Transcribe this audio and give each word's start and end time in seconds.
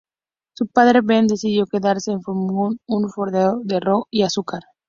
Su 0.57 0.65
padre, 0.65 1.01
Ben, 1.03 1.27
decidió 1.27 1.67
quedarse 1.67 2.11
en 2.11 2.23
Falmouth, 2.23 2.77
un 2.87 3.11
fondeadero 3.11 3.61
de 3.63 3.79
ron 3.79 4.01
y 4.09 4.23
azúcar. 4.23 4.63